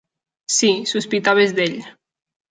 [0.53, 1.77] Sí, sospitaves d'ell.